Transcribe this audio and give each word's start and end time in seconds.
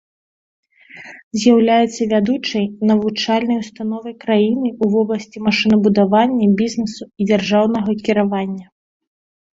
З'яўляецца 1.41 2.01
вядучай 2.13 2.65
навучальнай 2.91 3.57
установай 3.65 4.15
краіны 4.25 4.69
ў 4.71 4.85
вобласці 4.95 5.37
машынабудавання, 5.49 6.45
бізнесу 6.63 7.03
і 7.19 7.29
дзяржаўнага 7.33 7.91
кіравання. 8.09 8.65